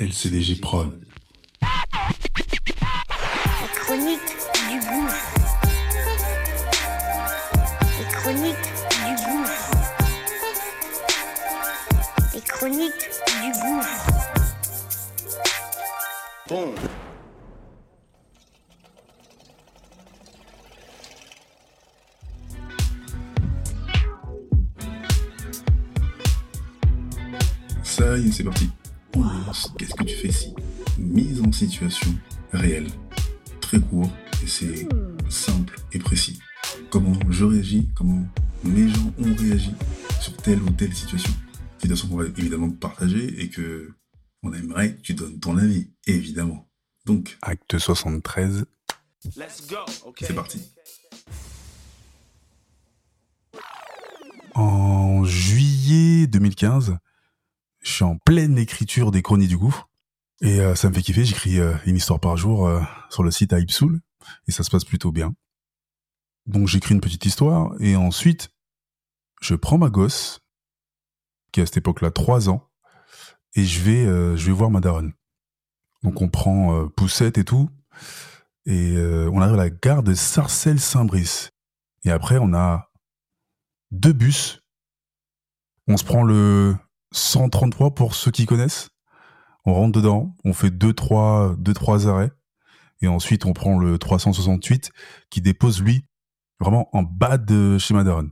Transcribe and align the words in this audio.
LCDG 0.00 0.60
Prod. 0.62 0.98
La 1.60 1.68
chronique 3.74 4.20
du 4.70 4.78
gouffre. 4.80 5.34
Les 7.98 8.06
chroniques 8.10 8.56
du 9.04 9.12
gouffre. 9.26 9.70
Les 12.32 12.40
chroniques 12.40 13.10
du 13.42 13.50
gouffre. 13.60 14.08
Bon. 16.48 16.74
Ça 27.82 28.16
y 28.16 28.28
est, 28.28 28.32
c'est 28.32 28.44
parti. 28.44 28.70
Qu'est-ce 29.78 29.94
que 29.94 30.04
tu 30.04 30.14
fais 30.14 30.28
ici? 30.28 30.54
Mise 30.98 31.40
en 31.42 31.52
situation 31.52 32.10
réelle. 32.52 32.88
Très 33.60 33.80
court 33.80 34.10
et 34.42 34.46
c'est 34.46 34.88
simple 35.28 35.76
et 35.92 35.98
précis. 35.98 36.38
Comment 36.90 37.12
je 37.28 37.44
réagis, 37.44 37.88
comment 37.94 38.26
mes 38.64 38.88
gens 38.88 39.12
ont 39.18 39.34
réagi 39.34 39.72
sur 40.20 40.36
telle 40.36 40.62
ou 40.62 40.70
telle 40.70 40.94
situation. 40.94 41.32
Situation 41.78 42.08
qu'on 42.08 42.16
va 42.16 42.26
évidemment 42.26 42.70
partager 42.70 43.42
et 43.42 43.48
que 43.48 43.94
on 44.42 44.52
aimerait 44.52 44.96
que 44.96 45.02
tu 45.02 45.14
donnes 45.14 45.38
ton 45.38 45.56
avis, 45.56 45.90
évidemment. 46.06 46.68
Donc, 47.04 47.38
Acte 47.42 47.78
73. 47.78 48.64
Let's 49.36 49.66
go. 49.68 49.76
Okay. 50.06 50.26
c'est 50.26 50.34
parti. 50.34 50.60
En 54.54 55.24
juillet 55.24 56.26
2015, 56.26 56.96
je 57.80 57.92
suis 57.92 58.04
en 58.04 58.16
pleine 58.18 58.58
écriture 58.58 59.10
des 59.10 59.22
Chroniques 59.22 59.48
du 59.48 59.58
Gouffre. 59.58 59.88
Et 60.42 60.60
euh, 60.60 60.74
ça 60.74 60.88
me 60.88 60.94
fait 60.94 61.02
kiffer, 61.02 61.24
j'écris 61.24 61.58
euh, 61.58 61.74
une 61.84 61.96
histoire 61.96 62.20
par 62.20 62.36
jour 62.36 62.66
euh, 62.66 62.80
sur 63.10 63.22
le 63.22 63.30
site 63.30 63.52
Hypesoul. 63.52 64.00
Et 64.46 64.52
ça 64.52 64.62
se 64.62 64.70
passe 64.70 64.84
plutôt 64.84 65.12
bien. 65.12 65.34
Donc 66.46 66.68
j'écris 66.68 66.94
une 66.94 67.00
petite 67.00 67.26
histoire. 67.26 67.72
Et 67.80 67.96
ensuite, 67.96 68.50
je 69.40 69.54
prends 69.54 69.78
ma 69.78 69.90
gosse, 69.90 70.40
qui 71.52 71.60
a 71.60 71.62
à 71.64 71.66
cette 71.66 71.78
époque-là 71.78 72.10
3 72.10 72.48
ans, 72.48 72.68
et 73.54 73.64
je 73.64 73.80
vais, 73.80 74.04
je 74.36 74.46
vais 74.46 74.52
voir 74.52 74.70
ma 74.70 74.80
daronne. 74.80 75.12
Donc 76.02 76.22
on 76.22 76.28
prend 76.28 76.88
Poussette 76.88 77.38
et 77.38 77.44
tout. 77.44 77.68
Et 78.66 78.96
on 78.96 79.40
arrive 79.40 79.54
à 79.54 79.64
la 79.64 79.70
gare 79.70 80.02
de 80.02 80.14
Sarcelles-Saint-Brice. 80.14 81.50
Et 82.04 82.10
après, 82.10 82.38
on 82.38 82.54
a 82.54 82.90
deux 83.90 84.12
bus. 84.12 84.62
On 85.88 85.96
se 85.96 86.04
prend 86.04 86.22
le 86.22 86.76
133 87.12 87.94
pour 87.94 88.14
ceux 88.14 88.30
qui 88.30 88.46
connaissent. 88.46 88.90
On 89.64 89.74
rentre 89.74 89.92
dedans, 89.92 90.36
on 90.44 90.52
fait 90.52 90.70
deux 90.70 90.92
trois 90.92 91.54
deux 91.58 91.74
trois 91.74 92.08
arrêts 92.08 92.30
et 93.02 93.08
ensuite 93.08 93.44
on 93.46 93.52
prend 93.52 93.78
le 93.78 93.98
368 93.98 94.90
qui 95.28 95.40
dépose 95.40 95.82
lui 95.82 96.04
vraiment 96.60 96.88
en 96.92 97.02
bas 97.02 97.38
de 97.38 97.78
chez 97.78 97.94
Madaron. 97.94 98.30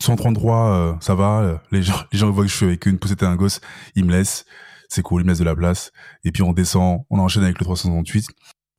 133 0.00 0.56
euh, 0.56 0.94
ça 1.00 1.14
va, 1.14 1.62
les 1.70 1.82
gens 1.82 1.96
les 2.12 2.18
gens 2.18 2.30
voient 2.30 2.44
que 2.44 2.50
je 2.50 2.56
suis 2.56 2.66
avec 2.66 2.86
une 2.86 2.98
poussette 2.98 3.22
et 3.22 3.26
un 3.26 3.36
gosse, 3.36 3.60
ils 3.94 4.04
me 4.04 4.12
laissent, 4.12 4.44
c'est 4.88 5.02
cool, 5.02 5.22
ils 5.22 5.24
me 5.24 5.30
laissent 5.30 5.38
de 5.38 5.44
la 5.44 5.56
place 5.56 5.90
et 6.24 6.32
puis 6.32 6.42
on 6.42 6.52
descend, 6.52 7.04
on 7.10 7.18
enchaîne 7.18 7.44
avec 7.44 7.58
le 7.58 7.64
368 7.64 8.28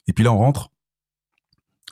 et 0.07 0.13
puis 0.13 0.24
là 0.24 0.34
on 0.34 0.38
rentre. 0.38 0.69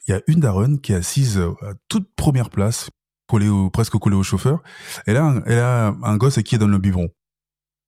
Il 0.07 0.11
y 0.11 0.13
a 0.15 0.21
une 0.27 0.39
daronne 0.39 0.81
qui 0.81 0.93
est 0.93 0.95
assise 0.95 1.37
euh, 1.37 1.53
à 1.61 1.73
toute 1.87 2.13
première 2.15 2.49
place 2.49 2.89
collé 3.27 3.47
au, 3.47 3.69
presque 3.69 3.97
collé 3.97 4.15
au 4.15 4.23
chauffeur. 4.23 4.61
Elle 5.05 5.17
a, 5.17 5.23
un, 5.23 5.43
elle 5.45 5.59
a 5.59 5.95
un 6.03 6.17
gosse 6.17 6.37
à 6.37 6.43
qui 6.43 6.55
elle 6.55 6.59
donne 6.59 6.71
le 6.71 6.79
biberon. 6.79 7.09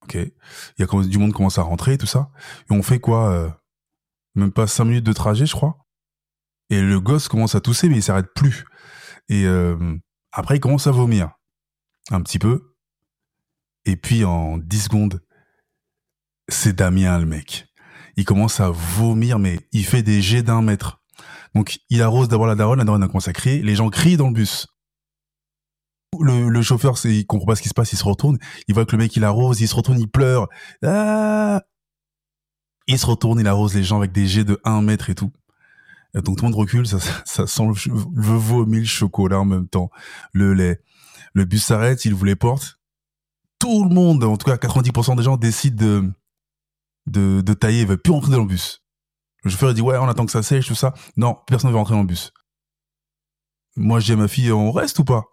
Ok. 0.04 0.14
Il 0.14 0.32
y 0.78 0.82
a 0.82 1.02
du 1.04 1.18
monde 1.18 1.32
commence 1.32 1.58
à 1.58 1.62
rentrer 1.62 1.98
tout 1.98 2.06
ça. 2.06 2.30
Et 2.70 2.74
on 2.74 2.82
fait 2.82 3.00
quoi 3.00 3.30
euh, 3.30 3.48
Même 4.34 4.52
pas 4.52 4.66
cinq 4.66 4.84
minutes 4.84 5.04
de 5.04 5.12
trajet, 5.12 5.46
je 5.46 5.54
crois. 5.54 5.86
Et 6.70 6.80
le 6.80 7.00
gosse 7.00 7.28
commence 7.28 7.54
à 7.54 7.60
tousser, 7.60 7.88
mais 7.88 7.96
il 7.96 8.02
s'arrête 8.02 8.32
plus. 8.34 8.64
Et 9.28 9.44
euh, 9.46 9.96
après, 10.32 10.56
il 10.56 10.60
commence 10.60 10.86
à 10.86 10.90
vomir. 10.90 11.30
Un 12.10 12.20
petit 12.20 12.38
peu. 12.38 12.74
Et 13.86 13.96
puis, 13.96 14.24
en 14.24 14.58
10 14.58 14.80
secondes, 14.80 15.22
c'est 16.48 16.74
Damien, 16.74 17.18
le 17.18 17.26
mec. 17.26 17.66
Il 18.16 18.24
commence 18.24 18.60
à 18.60 18.70
vomir, 18.70 19.38
mais 19.38 19.60
il 19.72 19.84
fait 19.84 20.02
des 20.02 20.22
jets 20.22 20.42
d'un 20.42 20.62
mètre. 20.62 21.02
Donc, 21.54 21.78
il 21.88 22.02
arrose 22.02 22.28
d'abord 22.28 22.46
la 22.46 22.54
daronne, 22.54 22.78
la 22.78 22.84
daronne 22.84 23.02
a 23.02 23.06
commencé 23.06 23.30
à 23.30 23.32
crier. 23.32 23.62
Les 23.62 23.74
gens 23.74 23.88
crient 23.88 24.16
dans 24.16 24.28
le 24.28 24.34
bus 24.34 24.66
le, 26.22 26.62
chauffeur, 26.62 26.98
c'est, 26.98 27.14
il 27.14 27.26
comprend 27.26 27.46
pas 27.46 27.56
ce 27.56 27.62
qui 27.62 27.68
se 27.68 27.74
passe, 27.74 27.92
il 27.92 27.96
se 27.96 28.04
retourne, 28.04 28.38
il 28.68 28.74
voit 28.74 28.84
que 28.84 28.92
le 28.92 28.98
mec 28.98 29.14
il 29.16 29.24
arrose, 29.24 29.60
il 29.60 29.68
se 29.68 29.74
retourne, 29.74 29.98
il 29.98 30.08
pleure. 30.08 30.48
Ah 30.84 31.62
il 32.86 32.98
se 32.98 33.06
retourne, 33.06 33.40
il 33.40 33.46
arrose 33.46 33.74
les 33.74 33.82
gens 33.82 33.98
avec 33.98 34.12
des 34.12 34.26
jets 34.26 34.44
de 34.44 34.60
1 34.64 34.82
mètre 34.82 35.10
et 35.10 35.14
tout. 35.14 35.32
Donc 36.14 36.36
tout 36.36 36.44
le 36.44 36.50
monde 36.50 36.54
recule, 36.54 36.86
ça, 36.86 36.98
ça 37.24 37.46
sent 37.46 37.64
le, 37.66 37.92
vomi, 38.14 38.80
le 38.80 38.84
chocolat 38.84 39.40
en 39.40 39.44
même 39.44 39.68
temps, 39.68 39.90
le 40.32 40.54
lait. 40.54 40.80
Le 41.32 41.44
bus 41.44 41.64
s'arrête, 41.64 42.04
il 42.04 42.14
vous 42.14 42.24
les 42.24 42.36
porte. 42.36 42.78
Tout 43.58 43.84
le 43.88 43.94
monde, 43.94 44.22
en 44.22 44.36
tout 44.36 44.46
cas 44.46 44.56
90% 44.56 45.16
des 45.16 45.22
gens 45.22 45.36
décident 45.36 46.12
de, 47.06 47.40
de, 47.40 47.54
tailler, 47.54 47.80
ils 47.80 47.86
veulent 47.86 48.00
plus 48.00 48.12
rentrer 48.12 48.30
dans 48.32 48.40
le 48.40 48.46
bus. 48.46 48.84
Le 49.42 49.50
chauffeur 49.50 49.74
dit 49.74 49.80
ouais, 49.80 49.96
on 49.98 50.08
attend 50.08 50.24
que 50.24 50.32
ça 50.32 50.42
sèche, 50.42 50.68
tout 50.68 50.74
ça. 50.74 50.94
Non, 51.16 51.36
personne 51.46 51.68
ne 51.68 51.72
veut 51.72 51.78
rentrer 51.78 51.94
dans 51.94 52.02
le 52.02 52.06
bus. 52.06 52.32
Moi 53.76 53.98
à 54.08 54.16
ma 54.16 54.28
fille, 54.28 54.52
on 54.52 54.70
reste 54.70 54.98
ou 55.00 55.04
pas? 55.04 55.24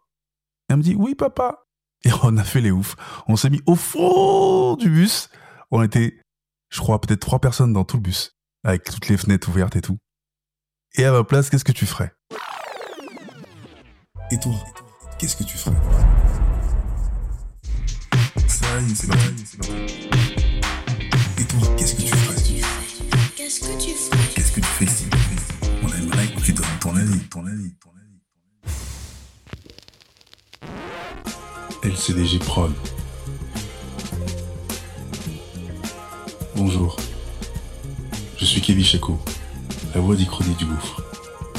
Elle 0.71 0.77
me 0.77 0.83
dit 0.83 0.95
oui 0.95 1.15
papa. 1.15 1.65
Et 2.03 2.09
on 2.23 2.37
a 2.37 2.43
fait 2.43 2.61
les 2.61 2.71
oufs. 2.71 2.95
On 3.27 3.35
s'est 3.35 3.49
mis 3.49 3.61
au 3.65 3.75
fond 3.75 4.75
du 4.75 4.89
bus. 4.89 5.29
On 5.69 5.83
était, 5.83 6.19
je 6.69 6.79
crois, 6.79 6.99
peut-être 6.99 7.19
trois 7.19 7.39
personnes 7.39 7.73
dans 7.73 7.83
tout 7.83 7.97
le 7.97 8.03
bus, 8.03 8.35
avec 8.63 8.83
toutes 8.83 9.07
les 9.07 9.17
fenêtres 9.17 9.49
ouvertes 9.49 9.75
et 9.75 9.81
tout. 9.81 9.97
Et 10.95 11.05
à 11.05 11.11
ma 11.11 11.23
place, 11.23 11.49
qu'est-ce 11.49 11.63
que 11.63 11.71
tu 11.71 11.85
ferais? 11.85 12.11
Et 14.31 14.39
toi, 14.39 14.53
qu'est-ce 15.17 15.35
que 15.35 15.43
tu 15.43 15.57
ferais? 15.57 15.75
C'est. 18.47 20.50
LCDG 31.84 32.38
Prod. 32.38 32.72
Bonjour. 36.56 36.96
Je 38.38 38.46
suis 38.46 38.62
Kevin 38.62 38.86
Chaco, 38.86 39.18
la 39.96 40.02
voix 40.02 40.16
d'Ichronie 40.16 40.53
du 40.53 40.66
Gouffre, 40.66 41.02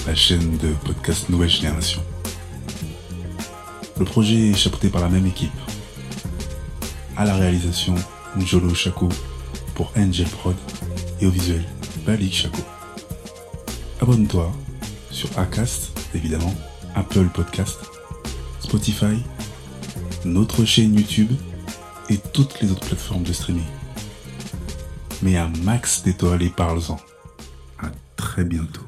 la 0.06 0.14
chaîne 0.14 0.58
de 0.58 0.68
podcast 0.84 1.28
Nouvelle 1.28 1.48
Génération. 1.48 2.00
Le 3.98 4.04
projet 4.04 4.50
est 4.50 4.54
chapeauté 4.54 4.90
par 4.90 5.00
la 5.02 5.08
même 5.08 5.26
équipe. 5.26 5.50
À 7.16 7.24
la 7.24 7.34
réalisation, 7.34 7.96
Njolo 8.36 8.72
Chaco 8.74 9.08
pour 9.74 9.90
Angel 9.96 10.28
Prod 10.28 10.56
et 11.20 11.26
au 11.26 11.30
visuel, 11.30 11.64
Balik 12.06 12.32
Chaco. 12.32 12.62
Abonne-toi 14.00 14.52
sur 15.10 15.36
Acast, 15.36 15.98
évidemment, 16.14 16.54
Apple 16.94 17.28
Podcast, 17.34 17.80
Spotify, 18.60 19.16
notre 20.24 20.64
chaîne 20.64 20.94
YouTube 20.94 21.30
et 22.08 22.18
toutes 22.32 22.60
les 22.60 22.70
autres 22.70 22.86
plateformes 22.86 23.22
de 23.22 23.32
streaming. 23.32 23.64
Mets 25.22 25.36
un 25.36 25.52
max 25.62 26.02
d'étoiles 26.02 26.42
et 26.42 26.50
parle-en. 26.50 26.98
À 27.78 27.90
très 28.16 28.44
bientôt. 28.44 28.81